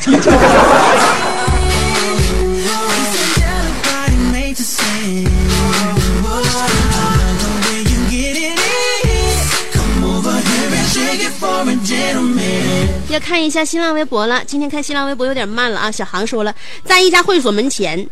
[13.09, 15.90] 要看一下新浪微博了，今天看新浪微博有点慢了啊。
[15.90, 16.54] 小航说了，
[16.84, 18.09] 在一家会所门前，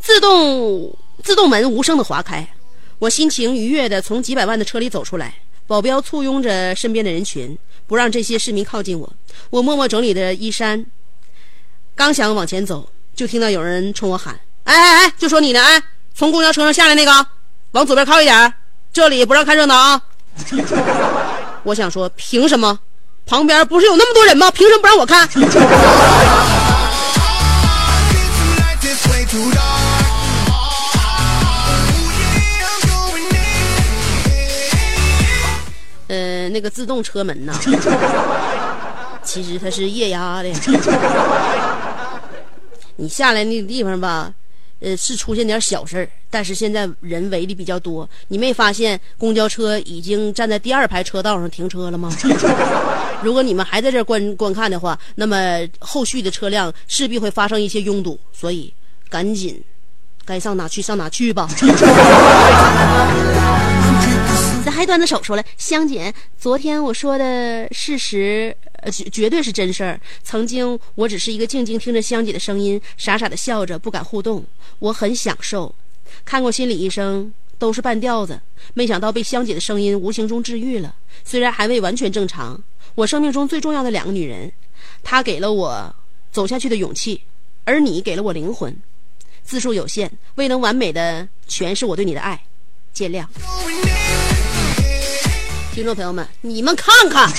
[0.00, 2.46] 自动自动门无声的划开，
[2.98, 5.34] 我心情愉悦的从几百万的车里走出来，
[5.66, 7.56] 保镖簇拥着身边的人群，
[7.86, 9.12] 不让这些市民靠近我。
[9.50, 10.84] 我默默整理的衣衫，
[11.94, 15.80] 刚想往前走，就听到有人冲我喊：“哎哎哎，就说你呢，哎，
[16.14, 17.26] 从公交车上下来那个，
[17.72, 18.54] 往左边靠一点，
[18.92, 20.02] 这里不让看热闹啊。”
[21.64, 22.78] 我想说，凭什么？
[23.26, 24.50] 旁边不是有那么多人吗？
[24.50, 25.26] 凭什么不让我看？
[36.08, 37.54] 呃，那个自动车门呐，
[39.24, 40.50] 其实它是液压的。
[42.96, 44.30] 你下来那个地方吧。
[44.80, 48.10] 呃，是出现点小事儿，但是现在人围的比较多。
[48.26, 52.12] 你没发现公交车已经站在第二排车道上停车了吗？
[53.22, 55.36] 如果你们还在这观观看的话，那么
[55.78, 58.74] 后续的车辆势必会发生一些拥堵，所以
[59.08, 59.62] 赶紧
[60.24, 61.48] 该上哪去上哪去吧。
[64.64, 68.56] 咱还端着手说了，香姐，昨天我说的事实。
[68.82, 69.98] 呃，绝绝对是真事儿。
[70.22, 74.44] 曾经我只是一个静静听着香姐的声音，傻傻的笑着，不敢互动。
[74.80, 75.72] 我很享受。
[76.24, 78.40] 看过心理医生，都是半吊子。
[78.74, 80.94] 没想到被香姐的声音无形中治愈了，
[81.24, 82.62] 虽然还未完全正常。
[82.94, 84.52] 我生命中最重要的两个女人，
[85.02, 85.94] 她给了我
[86.30, 87.20] 走下去的勇气，
[87.64, 88.76] 而你给了我灵魂。
[89.42, 92.42] 字数有限，未能完美的诠释我对你的爱，
[92.92, 93.26] 见谅。
[95.74, 97.28] 听众朋友们，你们看看，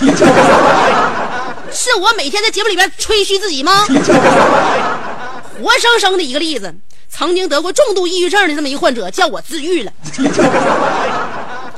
[1.71, 3.85] 是我每天在节目里边吹嘘自己吗？
[3.85, 6.75] 活生生的一个例子，
[7.17, 9.93] 曾经得过重度抑郁症的这么一患者，叫我自愈了。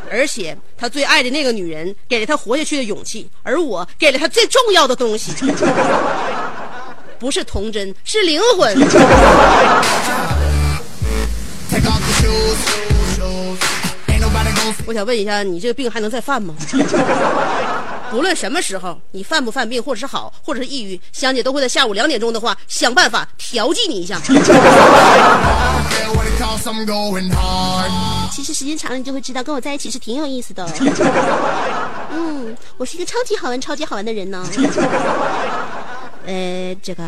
[0.09, 5.31] 而且他最爱的那个女人，给了他活下去的勇气，而我给了他最重要的东西，
[7.19, 8.75] 不是童真，是灵魂。
[14.87, 16.55] 我想问一下，你这个病还能再犯吗？
[18.09, 24.19] 不论什么时候，你犯不犯病，或者是好，或者是抑郁，香姐都会在下午两点钟的话，想办法调剂你一下。
[28.31, 30.65] 其实时间长了，你就会知道，跟我在一起是挺有意思的。
[32.11, 34.45] 嗯，我是一个超级好玩、超级好玩的人呢。
[36.25, 37.03] 呃，这个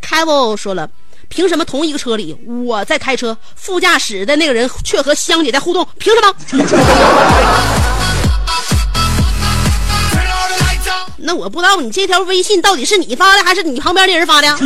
[0.00, 0.88] 开 a 说了。
[1.28, 2.36] 凭什么同一个车里，
[2.66, 5.86] 我在开车，副驾驶的那个人却和香姐在互动？
[5.98, 6.34] 凭什么？
[11.24, 14.48] 那我不知道你这条微信到底是你发的，还是你旁边的人发的？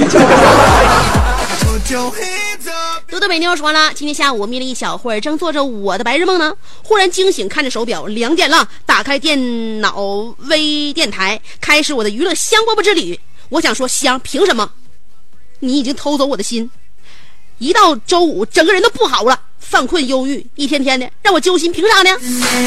[3.08, 6.52] 多多美妞说了，今天下午眯了一小会儿，正做着我的白日梦呢，
[6.82, 10.00] 忽然惊醒，看着手表，两点了，打开电脑
[10.48, 13.20] 微电台，开始我的娱乐香饽饽之旅。
[13.50, 14.68] 我想说，香凭什么？
[15.60, 16.70] 你已经偷走我的心，
[17.58, 19.40] 一到周五，整个人都不好了。
[19.58, 22.10] 犯困忧郁，一天天的让我揪心，凭啥呢？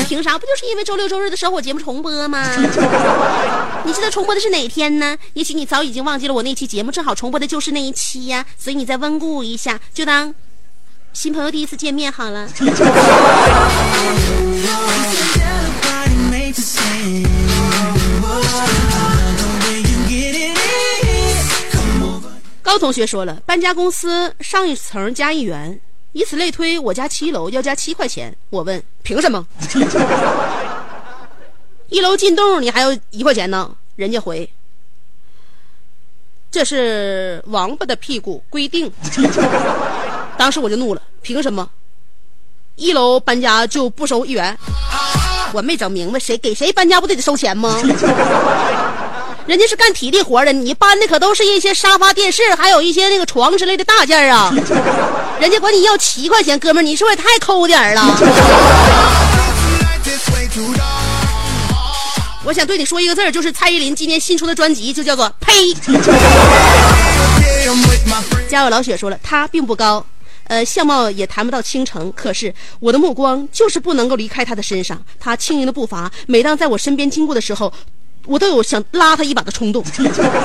[0.08, 0.38] 凭啥？
[0.38, 2.46] 不就是因为周六周日的生活节目重播吗？
[3.86, 5.18] 你知道重播的是哪天呢？
[5.34, 10.34] 也许你早已经忘记了我那期节目，正好重播的就是那一期呀，所以你再温故一下，就当
[11.14, 12.50] 新朋友第一次见面好了。
[22.62, 25.80] 高同学说了，搬家公司上一层加一元，
[26.12, 28.36] 以此类推，我家七楼要加七块钱。
[28.50, 29.46] 我问凭什么？
[31.90, 33.72] 一楼进洞你还要一块钱呢？
[33.96, 34.50] 人家回，
[36.52, 38.92] 这是王八的屁股规定。
[40.38, 41.70] 当时我就怒了，凭什么？
[42.76, 44.58] 一楼搬家就不收一元？
[45.52, 47.76] 我没整明白，谁给谁搬家不得得收钱吗？
[49.50, 54.54] 人家是干体力活的，你搬的可都是一些沙发、电视，还有一些那个床之类的大件啊。
[55.42, 58.16] 人家管你要七块钱，哥们儿，你是不是也太抠点儿了？
[62.46, 65.74] 我想对你说一个字儿，就是蔡依林今年新出的专辑就叫做“呸”。
[68.48, 70.06] 家有老雪说了，他并不高，
[70.44, 75.04] 呃，相貌也谈不到倾城，可是我的目光就是不能够离开他的身上。
[75.20, 77.74] 他轻盈的步伐，每当在我身边经过的时候。
[78.30, 79.84] 我都有想拉他一把的冲动，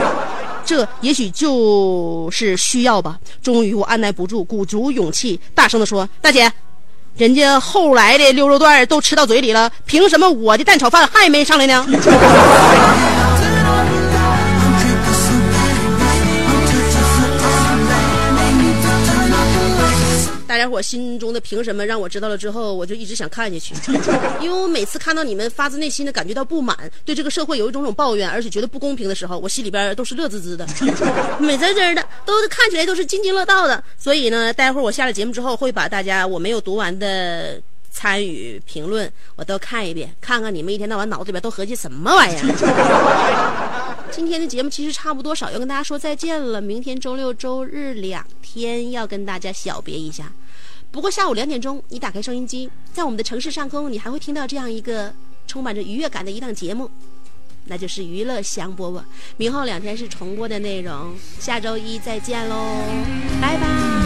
[0.64, 3.18] 这也许就是需要吧。
[3.43, 6.51] 终于我按耐不住，鼓足勇气，大声地说：“大姐，
[7.18, 11.87] 人家后来的溜肉段都吃到嘴里了，凭什么我的蛋炒饭还没上来呢？”
[20.75, 23.75] 我心中的凭什么让我知道了之后，我就一直想看下去，
[24.43, 30.66] 因为我每次看到你们发自内心的感觉到不满，对这个社会有一种种抱怨，而且觉得不公平的时候，我心里边都是乐滋滋的，
[31.39, 33.83] 美滋滋的，都看起来都是津津乐道的。
[33.97, 37.61] 所以呢，待会儿我下了节目之后，会把大家我没有读完的
[37.93, 43.70] 参与评论我都看一遍，看看你们一天到晚脑子里边都合计什么玩意儿。
[44.11, 46.61] 今天的节目其实差不多少，要跟大家说再见了。
[46.61, 50.33] 明天周六周日两天要跟大家小别一下。
[50.95, 55.12] 不过下午两点钟，你打开收音机，在我们的城市上空，你还会听到这样一个
[55.45, 56.88] 充满着愉悦感的一档节目，
[57.64, 59.03] 那就是娱乐香饽饽。
[59.36, 62.55] 明后两天是重播的内容，下周一再见喽，
[63.42, 64.04] 拜拜。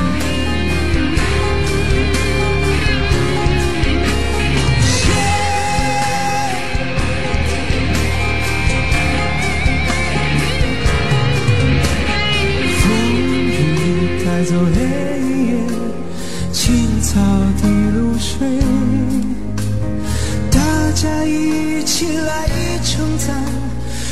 [21.99, 22.49] 起来
[22.85, 23.43] 称赞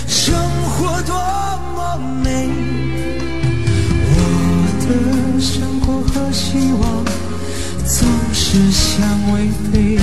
[0.09, 0.35] 生
[0.73, 1.15] 活多
[1.77, 2.51] 么美
[4.11, 4.19] 我
[4.81, 7.05] 的生活和希望
[7.85, 10.01] 总是相违背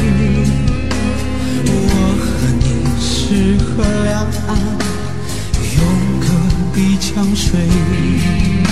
[1.68, 1.72] 我
[2.24, 2.26] 和
[2.64, 2.66] 你
[3.02, 4.16] 是河两
[4.48, 4.56] 岸
[5.76, 5.84] 永
[6.22, 8.63] 隔一江水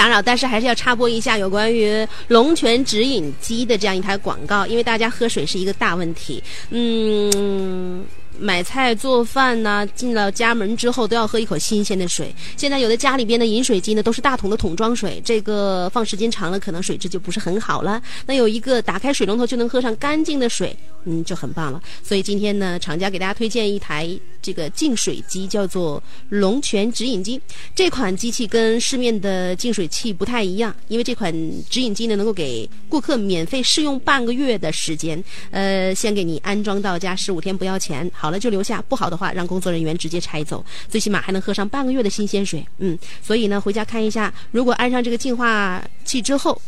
[0.00, 6.42] 打扰，但是还是要插播一下有关于龙泉直饮机的这样一台广告，因为大家喝水是一个大问题。
[6.70, 8.02] 嗯。
[8.38, 12.34] 买菜做饭呢，进了家门之后都要喝一口新鲜的水。
[12.56, 18.00] 现在有的家里边的饮水机呢，都是大桶的桶装水，这个放时间长了，可能水质就不是很好了。
[18.24, 20.74] 那有一个打开水龙头就能喝上干净的水，
[21.04, 21.80] 嗯，就很棒了。
[22.02, 24.08] 所以今天呢，厂家给大家推荐一台
[24.40, 27.38] 这个净水机，叫做龙泉直饮机。
[27.74, 31.30] 这款机器跟市面的净水器不太一样，因为这款
[31.68, 38.10] 直饮机呢，能够给顾客免费试用半个月的时间，呃，先给你安装到家，十五天不要钱。
[38.12, 38.30] 好。
[38.30, 42.64] 了就留下，不好的话让工作人员直接拆走，最起码还能喝上半个月的新鲜水。
[42.78, 46.62] 嗯，所以呢，回家看一下，如果安上这个净化器之后，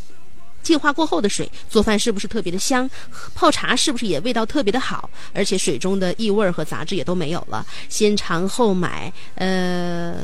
[0.63, 2.89] 净化过后的水，做饭是不是特别的香？
[3.35, 5.09] 泡茶是不是也味道特别的好？
[5.33, 7.65] 而且水中的异味和杂质也都没有了。
[7.89, 10.15] 先尝后买，呃。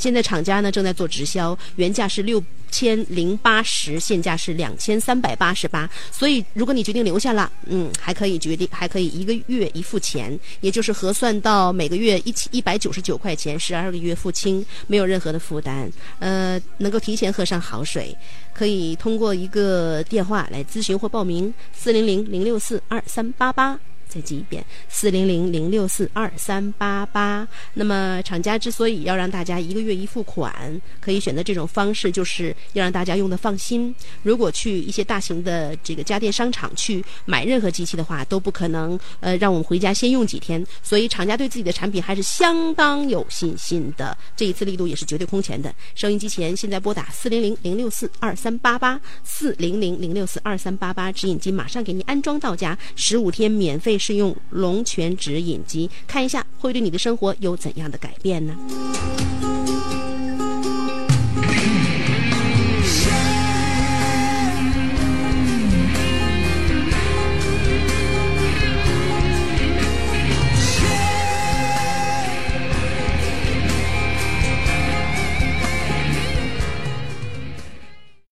[0.00, 5.88] 现在厂家呢正在做直销，原价是六千零八十，现价是两千三百八十八。
[6.10, 15.92] 所以如果你决定留下了，嗯，还可以决定，还可以一个月一付钱，也就是核算到每个月一千一百九十九块钱，十二个月付清，没有任何的负担。
[16.18, 18.16] 呃，能够提前喝上好水，
[18.54, 23.78] 可以通过一个电话来咨询或报名：四零零零六四二三八八。
[24.10, 27.46] 再记一遍，四零零零六四二三八八。
[27.72, 30.52] 那么，厂家之所以要让大家一个月一付款，
[31.00, 33.94] 可以选择这种方式，就是要让大家用的放心。
[34.24, 40.66] 如果去一些大型的这个家电商场去买任何机器的话，都不可能呃让我们回家先用几天。
[40.82, 44.18] 所以，厂家对自己的产品还是相当有信心的。
[44.36, 45.72] 这一次力度也是绝对空前的。
[45.94, 53.99] 收音机前现在拨打四零零零六四二三八八，四零零零六四二三八八，指引机马上给您安装到家，十五天免费。
[54.00, 58.56] 是用龙泉指引机，看一下会对你的生活有怎样的改变呢？